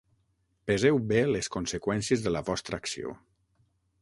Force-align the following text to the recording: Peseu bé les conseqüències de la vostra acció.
Peseu 0.71 0.97
bé 1.11 1.19
les 1.35 1.49
conseqüències 1.57 2.25
de 2.27 2.35
la 2.37 2.45
vostra 2.49 2.81
acció. 2.85 3.15